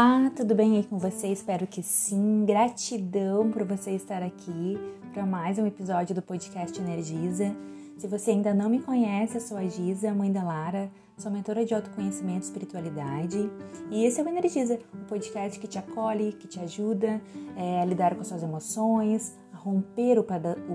Olá, 0.00 0.30
tudo 0.30 0.54
bem 0.54 0.76
aí 0.76 0.84
com 0.84 0.96
você? 0.96 1.26
Espero 1.26 1.66
que 1.66 1.82
sim. 1.82 2.44
Gratidão 2.46 3.50
por 3.50 3.64
você 3.64 3.90
estar 3.90 4.22
aqui 4.22 4.78
para 5.12 5.26
mais 5.26 5.58
um 5.58 5.66
episódio 5.66 6.14
do 6.14 6.22
podcast 6.22 6.80
Energiza. 6.80 7.52
Se 7.96 8.06
você 8.06 8.30
ainda 8.30 8.54
não 8.54 8.70
me 8.70 8.80
conhece, 8.80 9.38
eu 9.38 9.40
sou 9.40 9.56
a 9.56 9.66
Giza, 9.66 10.14
mãe 10.14 10.30
da 10.30 10.44
Lara, 10.44 10.88
sou 11.16 11.32
mentora 11.32 11.64
de 11.64 11.74
autoconhecimento 11.74 12.44
e 12.44 12.44
espiritualidade. 12.44 13.50
E 13.90 14.04
esse 14.04 14.20
é 14.20 14.22
o 14.22 14.28
Energiza, 14.28 14.78
um 14.94 15.04
podcast 15.06 15.58
que 15.58 15.66
te 15.66 15.80
acolhe, 15.80 16.30
que 16.30 16.46
te 16.46 16.60
ajuda 16.60 17.20
é, 17.56 17.80
a 17.80 17.84
lidar 17.84 18.14
com 18.14 18.22
suas 18.22 18.44
emoções, 18.44 19.36
romper 19.58 20.18
o 20.18 20.24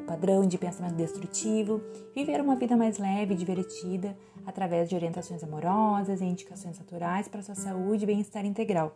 padrão 0.01 0.45
de 0.45 0.57
pensamento 0.57 0.95
destrutivo, 0.95 1.81
viver 2.13 2.41
uma 2.41 2.55
vida 2.55 2.75
mais 2.75 2.97
leve 2.97 3.33
e 3.33 3.37
divertida 3.37 4.15
através 4.45 4.89
de 4.89 4.95
orientações 4.95 5.43
amorosas 5.43 6.21
e 6.21 6.25
indicações 6.25 6.77
naturais 6.77 7.27
para 7.27 7.41
sua 7.41 7.55
saúde 7.55 8.03
e 8.03 8.07
bem-estar 8.07 8.45
integral. 8.45 8.95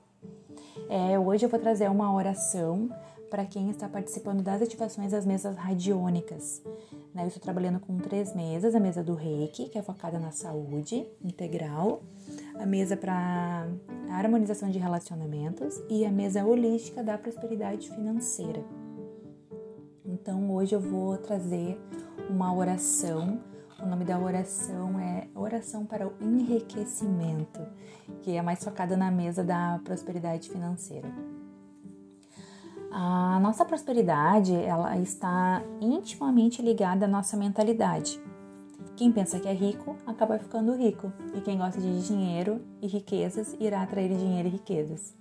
É, 0.90 1.18
hoje 1.18 1.46
eu 1.46 1.50
vou 1.50 1.60
trazer 1.60 1.90
uma 1.90 2.14
oração 2.14 2.90
para 3.30 3.46
quem 3.46 3.70
está 3.70 3.90
participando 3.90 4.42
das 4.42 4.62
ativações 4.62 5.12
das 5.12 5.26
mesas 5.26 5.56
radiônicas. 5.56 6.62
Né? 7.14 7.24
Eu 7.24 7.28
estou 7.28 7.42
trabalhando 7.42 7.80
com 7.80 7.98
três 7.98 8.36
mesas: 8.36 8.76
a 8.76 8.80
mesa 8.80 9.04
do 9.04 9.16
Reiki, 9.16 9.70
que 9.70 9.78
é 9.78 9.82
focada 9.82 10.20
na 10.20 10.32
saúde 10.32 11.06
integral, 11.24 12.02
a 12.60 12.66
mesa 12.66 12.96
para 12.96 13.68
harmonização 14.10 14.70
de 14.70 14.80
relacionamentos 14.80 15.82
e 15.90 16.06
a 16.06 16.12
mesa 16.12 16.46
holística 16.46 17.04
da 17.04 17.18
prosperidade 17.18 17.90
financeira. 17.90 18.64
Então 20.20 20.52
hoje 20.52 20.74
eu 20.74 20.80
vou 20.80 21.16
trazer 21.16 21.80
uma 22.28 22.52
oração. 22.52 23.40
O 23.80 23.86
nome 23.86 24.04
da 24.04 24.18
oração 24.18 25.00
é 25.00 25.28
Oração 25.36 25.86
para 25.86 26.08
o 26.08 26.14
Enriquecimento, 26.20 27.62
que 28.24 28.36
é 28.36 28.42
mais 28.42 28.64
focada 28.64 28.98
na 28.98 29.12
mesa 29.12 29.44
da 29.44 29.80
prosperidade 29.84 30.50
financeira. 30.50 31.08
A 32.92 33.40
nossa 33.42 33.64
prosperidade, 33.64 34.56
ela 34.56 34.98
está 34.98 35.62
intimamente 35.80 36.64
ligada 36.64 37.06
à 37.06 37.08
nossa 37.08 37.38
mentalidade. 37.38 38.20
Quem 38.96 39.12
pensa 39.12 39.40
que 39.40 39.48
é 39.48 39.54
rico 39.54 39.96
acaba 40.08 40.40
ficando 40.40 40.76
rico, 40.76 41.14
e 41.36 41.42
quem 41.42 41.60
gosta 41.60 41.80
de 41.80 42.08
dinheiro 42.08 42.60
e 42.82 42.88
riquezas 42.88 43.56
irá 43.60 43.84
atrair 43.84 44.10
dinheiro 44.18 44.48
e 44.48 44.52
riquezas. 44.52 45.16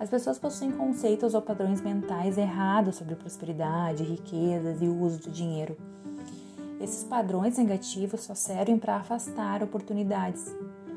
As 0.00 0.08
pessoas 0.08 0.38
possuem 0.38 0.72
conceitos 0.72 1.34
ou 1.34 1.42
padrões 1.42 1.82
mentais 1.82 2.38
errados 2.38 2.96
sobre 2.96 3.14
prosperidade, 3.14 4.02
riquezas 4.02 4.80
e 4.80 4.86
o 4.86 4.98
uso 4.98 5.20
do 5.20 5.30
dinheiro. 5.30 5.76
Esses 6.80 7.04
padrões 7.04 7.58
negativos 7.58 8.22
só 8.22 8.34
servem 8.34 8.78
para 8.78 8.96
afastar 8.96 9.62
oportunidades. 9.62 10.56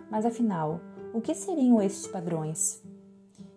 Mas 0.09 0.26
afinal, 0.26 0.80
o 1.14 1.20
que 1.20 1.36
seriam 1.36 1.81
esses 1.81 2.08
padrões? 2.08 2.81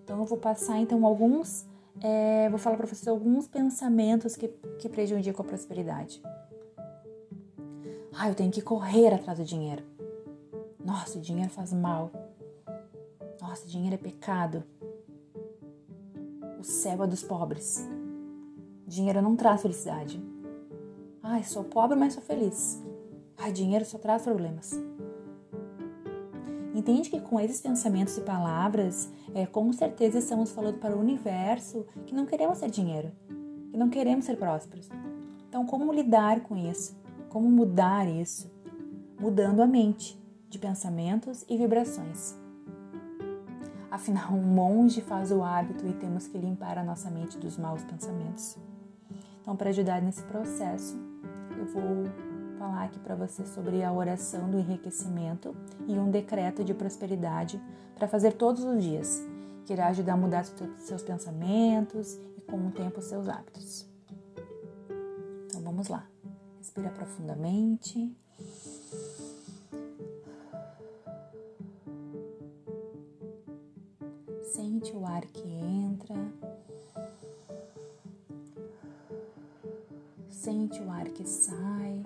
Então 0.03 0.19
eu 0.19 0.25
vou 0.25 0.37
passar 0.37 0.79
então 0.79 1.07
alguns, 1.07 1.65
é, 2.01 2.49
vou 2.51 2.59
falar 2.59 2.77
para 2.77 2.87
vocês 2.87 3.07
alguns 3.07 3.47
pensamentos 3.47 4.35
que, 4.35 4.49
que 4.81 4.89
prejudicam 4.89 5.45
a 5.45 5.49
prosperidade. 5.49 6.21
Ah, 8.19 8.29
eu 8.29 8.35
tenho 8.35 8.51
que 8.51 8.63
correr 8.63 9.15
atrás 9.15 9.39
do 9.39 9.45
dinheiro. 9.45 9.85
Nossa, 10.85 11.19
o 11.19 11.23
dinheiro 11.23 11.51
faz 11.51 11.73
mal. 11.73 12.11
Nossa, 13.41 13.69
dinheiro 13.69 13.95
é 13.95 13.99
pecado. 13.99 14.65
Céu 16.67 17.05
é 17.05 17.07
dos 17.07 17.23
pobres. 17.23 17.89
Dinheiro 18.89 19.23
não 19.23 19.37
traz 19.37 19.63
felicidade. 19.63 20.21
Ai, 21.23 21.45
sou 21.45 21.63
pobre, 21.63 21.97
mas 21.97 22.15
sou 22.15 22.23
feliz. 22.23 22.83
Ai, 23.39 23.53
dinheiro 23.53 23.85
só 23.85 23.99
traz 23.99 24.23
problemas. 24.23 24.73
Entende 26.75 27.09
que 27.09 27.21
com 27.21 27.39
esses 27.39 27.61
pensamentos 27.61 28.19
e 28.19 28.21
palavras, 28.23 29.09
é, 29.33 29.47
com 29.47 29.73
certeza 29.73 30.19
estamos 30.19 30.51
falando 30.51 30.79
para 30.79 30.97
o 30.97 30.99
universo 30.99 31.87
que 32.05 32.17
não 32.17 32.27
queremos 32.27 32.59
ter 32.59 32.69
dinheiro, 32.69 33.13
que 33.71 33.77
não 33.77 33.89
queremos 33.89 34.25
ser 34.25 34.37
prósperos. 34.37 34.89
Então, 35.49 35.65
como 35.65 35.93
lidar 35.93 36.41
com 36.41 36.57
isso? 36.57 36.99
Como 37.29 37.49
mudar 37.49 38.09
isso? 38.09 38.51
Mudando 39.21 39.61
a 39.61 39.69
mente 39.69 40.21
de 40.49 40.59
pensamentos 40.59 41.45
e 41.49 41.57
vibrações. 41.57 42.35
Afinal, 43.97 44.31
um 44.31 44.43
monge 44.43 45.01
faz 45.01 45.33
o 45.33 45.43
hábito 45.43 45.87
e 45.87 45.93
temos 45.95 46.27
que 46.27 46.37
limpar 46.37 46.77
a 46.77 46.85
nossa 46.85 47.11
mente 47.11 47.39
dos 47.39 47.57
maus 47.57 47.83
pensamentos. 47.83 48.55
Então, 49.41 49.57
para 49.57 49.71
ajudar 49.71 50.03
nesse 50.03 50.23
processo, 50.25 50.95
eu 51.57 51.65
vou 51.65 52.05
falar 52.59 52.85
aqui 52.85 52.99
para 52.99 53.15
você 53.15 53.47
sobre 53.47 53.83
a 53.83 53.91
oração 53.91 54.51
do 54.51 54.59
enriquecimento 54.59 55.57
e 55.89 55.99
um 55.99 56.11
decreto 56.11 56.63
de 56.63 56.75
prosperidade 56.75 57.59
para 57.95 58.07
fazer 58.07 58.35
todos 58.35 58.65
os 58.65 58.85
dias, 58.85 59.27
que 59.65 59.73
irá 59.73 59.87
ajudar 59.87 60.13
a 60.13 60.19
mudar 60.19 60.45
seus 60.45 61.03
pensamentos 61.03 62.21
e 62.37 62.43
com 62.43 62.67
o 62.67 62.71
tempo 62.71 63.01
seus 63.01 63.27
hábitos. 63.31 63.89
Então 65.47 65.63
vamos 65.63 65.89
lá. 65.89 66.07
Respira 66.59 66.91
profundamente. 66.91 68.15
Sente 74.57 74.97
o 74.97 75.05
ar 75.05 75.21
que 75.21 75.47
entra 75.47 76.17
Sente 80.31 80.81
o 80.81 80.91
ar 80.91 81.05
que 81.09 81.29
sai. 81.29 82.03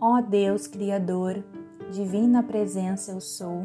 Ó 0.00 0.18
oh 0.18 0.22
Deus 0.22 0.66
Criador, 0.66 1.44
divina 1.92 2.42
presença 2.42 3.12
eu 3.12 3.20
sou. 3.20 3.64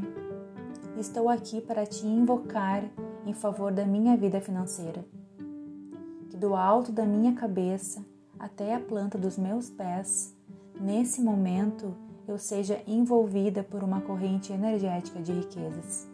Estou 0.96 1.30
aqui 1.30 1.60
para 1.60 1.88
te 1.88 2.06
invocar 2.06 2.84
em 3.26 3.34
favor 3.34 3.74
da 3.74 3.84
minha 3.84 4.16
vida 4.16 4.40
financeira. 4.40 5.04
Que 6.30 6.38
do 6.38 6.54
alto 6.54 6.92
da 6.92 7.04
minha 7.04 7.34
cabeça 7.34 8.06
até 8.38 8.76
a 8.76 8.80
planta 8.80 9.18
dos 9.18 9.40
meus 9.40 9.72
pés, 9.72 10.36
nesse 10.80 11.20
momento 11.20 12.06
eu 12.28 12.38
seja 12.38 12.82
envolvida 12.86 13.64
por 13.64 13.84
uma 13.84 14.02
corrente 14.02 14.52
energética 14.52 15.22
de 15.22 15.32
riquezas. 15.32 16.08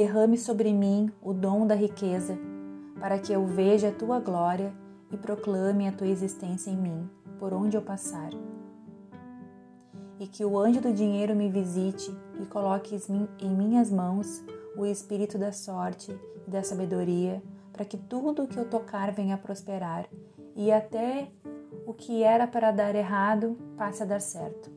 derrame 0.00 0.38
sobre 0.38 0.72
mim 0.72 1.12
o 1.20 1.34
dom 1.34 1.66
da 1.66 1.74
riqueza, 1.74 2.38
para 2.98 3.18
que 3.18 3.34
eu 3.34 3.44
veja 3.44 3.90
a 3.90 3.92
tua 3.92 4.18
glória 4.18 4.72
e 5.12 5.16
proclame 5.18 5.86
a 5.86 5.92
tua 5.92 6.06
existência 6.06 6.70
em 6.70 6.76
mim, 6.76 7.10
por 7.38 7.52
onde 7.52 7.76
eu 7.76 7.82
passar. 7.82 8.30
E 10.18 10.26
que 10.26 10.42
o 10.42 10.58
anjo 10.58 10.80
do 10.80 10.90
dinheiro 10.90 11.36
me 11.36 11.50
visite 11.50 12.10
e 12.40 12.46
coloque 12.46 12.98
em 13.40 13.50
minhas 13.50 13.90
mãos 13.90 14.42
o 14.74 14.86
espírito 14.86 15.36
da 15.36 15.52
sorte 15.52 16.18
e 16.46 16.50
da 16.50 16.62
sabedoria, 16.62 17.42
para 17.70 17.84
que 17.84 17.98
tudo 17.98 18.44
o 18.44 18.48
que 18.48 18.56
eu 18.56 18.70
tocar 18.70 19.12
venha 19.12 19.34
a 19.34 19.38
prosperar 19.38 20.08
e 20.56 20.72
até 20.72 21.30
o 21.90 21.94
que 21.94 22.22
era 22.22 22.46
para 22.46 22.70
dar 22.70 22.94
errado 22.94 23.58
passe 23.76 24.04
a 24.04 24.06
dar 24.06 24.20
certo. 24.20 24.70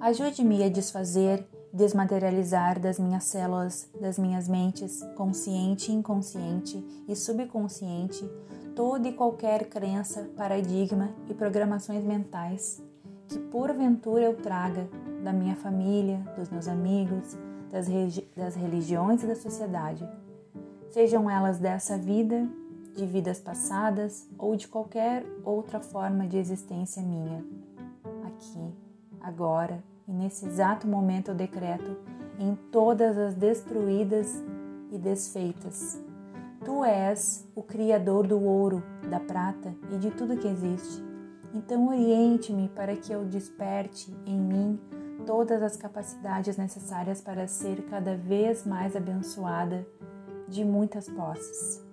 Ajude-me 0.00 0.64
a 0.64 0.70
desfazer 0.70 1.46
desmaterializar 1.70 2.80
das 2.80 2.98
minhas 2.98 3.24
células, 3.24 3.90
das 4.00 4.18
minhas 4.18 4.48
mentes, 4.48 5.02
consciente, 5.14 5.92
inconsciente 5.92 6.82
e 7.06 7.14
subconsciente, 7.14 8.26
toda 8.74 9.06
e 9.06 9.12
qualquer 9.12 9.68
crença, 9.68 10.30
paradigma 10.34 11.10
e 11.28 11.34
programações 11.34 12.02
mentais 12.02 12.82
que 13.28 13.38
porventura 13.38 14.22
eu 14.22 14.34
traga 14.34 14.88
da 15.22 15.30
minha 15.30 15.56
família, 15.56 16.24
dos 16.38 16.48
meus 16.48 16.66
amigos, 16.66 17.36
das, 17.70 17.86
das 18.34 18.56
religiões 18.56 19.22
e 19.22 19.26
da 19.26 19.36
sociedade, 19.36 20.08
sejam 20.90 21.28
elas 21.28 21.58
dessa 21.58 21.98
vida, 21.98 22.48
de 22.98 23.06
vidas 23.06 23.38
passadas 23.38 24.28
ou 24.36 24.56
de 24.56 24.66
qualquer 24.66 25.24
outra 25.44 25.78
forma 25.78 26.26
de 26.26 26.36
existência 26.36 27.00
minha, 27.00 27.44
aqui, 28.26 28.74
agora 29.20 29.80
e 30.08 30.12
nesse 30.12 30.44
exato 30.44 30.84
momento 30.84 31.30
eu 31.30 31.34
decreto 31.34 31.96
em 32.40 32.56
todas 32.72 33.16
as 33.16 33.34
destruídas 33.34 34.42
e 34.90 34.98
desfeitas. 34.98 36.02
Tu 36.64 36.84
és 36.84 37.46
o 37.54 37.62
Criador 37.62 38.26
do 38.26 38.42
ouro, 38.42 38.82
da 39.08 39.20
prata 39.20 39.72
e 39.92 39.98
de 39.98 40.10
tudo 40.10 40.36
que 40.36 40.48
existe. 40.48 41.00
Então 41.54 41.88
oriente-me 41.88 42.68
para 42.68 42.96
que 42.96 43.12
eu 43.12 43.24
desperte 43.24 44.12
em 44.26 44.40
mim 44.40 44.80
todas 45.24 45.62
as 45.62 45.76
capacidades 45.76 46.56
necessárias 46.56 47.20
para 47.20 47.46
ser 47.46 47.82
cada 47.82 48.16
vez 48.16 48.66
mais 48.66 48.96
abençoada 48.96 49.86
de 50.48 50.64
muitas 50.64 51.08
posses. 51.08 51.87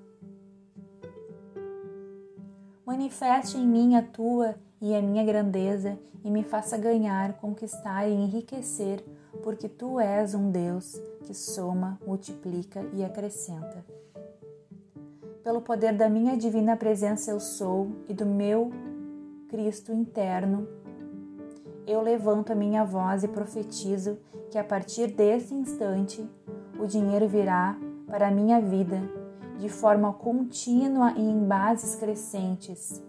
Manifeste 2.85 3.57
em 3.57 3.65
mim 3.65 3.95
a 3.95 4.03
tua 4.03 4.53
e 4.79 4.93
a 4.93 5.01
minha 5.01 5.23
grandeza 5.25 5.97
e 6.23 6.29
me 6.29 6.43
faça 6.43 6.77
ganhar, 6.77 7.33
conquistar 7.33 8.07
e 8.07 8.13
enriquecer, 8.13 9.03
porque 9.41 9.67
tu 9.67 9.99
és 9.99 10.35
um 10.35 10.51
Deus 10.51 10.93
que 11.23 11.33
soma, 11.33 11.99
multiplica 12.05 12.85
e 12.93 13.03
acrescenta. 13.03 13.83
pelo 15.43 15.61
poder 15.61 15.93
da 15.93 16.07
minha 16.09 16.37
divina 16.37 16.77
presença 16.77 17.31
eu 17.31 17.39
sou 17.39 17.87
e 18.07 18.13
do 18.13 18.25
meu 18.25 18.71
Cristo 19.47 19.91
interno, 19.91 20.67
eu 21.87 22.01
levanto 22.01 22.51
a 22.51 22.55
minha 22.55 22.83
voz 22.83 23.23
e 23.23 23.27
profetizo 23.27 24.17
que 24.51 24.59
a 24.59 24.63
partir 24.63 25.07
desse 25.07 25.53
instante 25.53 26.23
o 26.79 26.85
dinheiro 26.85 27.27
virá 27.27 27.77
para 28.07 28.27
a 28.27 28.31
minha 28.31 28.61
vida 28.61 29.24
de 29.57 29.69
forma 29.69 30.13
contínua 30.13 31.13
e 31.15 31.21
em 31.21 31.45
bases 31.45 31.95
crescentes. 31.95 33.01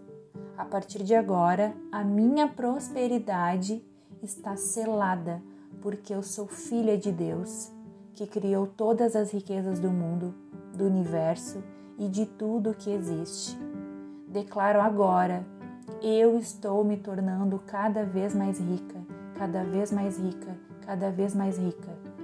A 0.56 0.64
partir 0.64 1.02
de 1.02 1.14
agora, 1.14 1.75
a 1.93 2.02
minha 2.02 2.48
prosperidade 2.48 3.84
está 4.22 4.56
selada, 4.56 5.43
porque 5.82 6.14
eu 6.14 6.22
sou 6.22 6.46
filha 6.46 6.96
de 6.96 7.12
Deus, 7.12 7.70
que 8.14 8.26
criou 8.26 8.66
todas 8.66 9.14
as 9.14 9.31
riquezas 9.31 9.78
do 9.78 9.90
mundo, 9.90 10.34
do 10.75 10.84
universo 10.84 11.62
e 11.98 12.08
de 12.08 12.25
tudo 12.25 12.75
que 12.75 12.90
existe. 12.90 13.58
Declaro 14.28 14.81
agora: 14.81 15.46
eu 16.02 16.38
estou 16.38 16.84
me 16.84 16.96
tornando 16.96 17.58
cada 17.66 18.04
vez 18.04 18.34
mais 18.34 18.58
rica, 18.58 19.00
cada 19.34 19.64
vez 19.64 19.93
mais 19.93 20.19
rica, 20.19 20.56
cada 20.82 21.10
vez 21.10 21.34
mais 21.34 21.58
rica. 21.58 22.15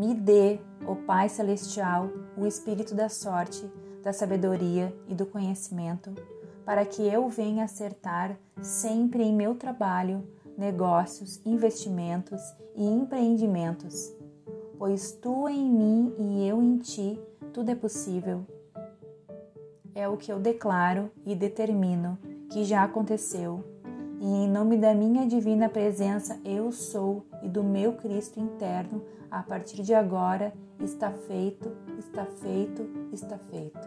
Me 0.00 0.14
dê, 0.14 0.58
ó 0.86 0.94
Pai 0.94 1.28
Celestial, 1.28 2.08
o 2.34 2.46
espírito 2.46 2.94
da 2.94 3.10
sorte, 3.10 3.70
da 4.02 4.14
sabedoria 4.14 4.96
e 5.06 5.14
do 5.14 5.26
conhecimento, 5.26 6.14
para 6.64 6.86
que 6.86 7.06
eu 7.06 7.28
venha 7.28 7.64
acertar 7.64 8.38
sempre 8.62 9.22
em 9.22 9.34
meu 9.34 9.54
trabalho, 9.54 10.26
negócios, 10.56 11.38
investimentos 11.44 12.40
e 12.74 12.82
empreendimentos. 12.82 14.10
Pois 14.78 15.12
tu 15.12 15.46
em 15.46 15.68
mim 15.68 16.14
e 16.18 16.48
eu 16.48 16.62
em 16.62 16.78
ti, 16.78 17.20
tudo 17.52 17.70
é 17.70 17.74
possível. 17.74 18.46
É 19.94 20.08
o 20.08 20.16
que 20.16 20.32
eu 20.32 20.40
declaro 20.40 21.10
e 21.26 21.34
determino 21.34 22.16
que 22.50 22.64
já 22.64 22.84
aconteceu. 22.84 23.62
E 24.18 24.24
em 24.24 24.48
nome 24.48 24.78
da 24.78 24.94
minha 24.94 25.26
divina 25.26 25.68
presença, 25.68 26.40
eu 26.42 26.72
sou 26.72 27.26
e 27.42 27.48
do 27.50 27.62
meu 27.62 27.92
Cristo 27.92 28.40
interno, 28.40 29.02
a 29.30 29.42
partir 29.42 29.82
de 29.82 29.94
agora 29.94 30.52
está 30.80 31.10
feito, 31.12 31.70
está 31.98 32.26
feito, 32.26 32.82
está 33.12 33.38
feito. 33.38 33.78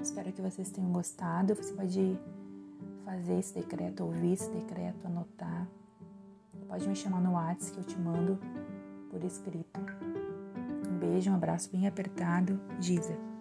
Espero 0.00 0.32
que 0.32 0.40
vocês 0.40 0.70
tenham 0.70 0.90
gostado. 0.92 1.54
Você 1.54 1.74
pode 1.74 2.18
fazer 3.04 3.38
esse 3.38 3.54
decreto, 3.54 4.04
ouvir 4.04 4.32
esse 4.32 4.48
decreto, 4.50 5.06
anotar. 5.06 5.68
Pode 6.68 6.88
me 6.88 6.96
chamar 6.96 7.20
no 7.20 7.32
WhatsApp 7.32 7.72
que 7.72 7.78
eu 7.78 7.84
te 7.84 7.98
mando 7.98 8.38
por 9.10 9.22
escrito. 9.24 9.80
Um 10.88 10.98
beijo, 10.98 11.30
um 11.30 11.34
abraço 11.34 11.70
bem 11.70 11.86
apertado. 11.86 12.58
Giza. 12.80 13.35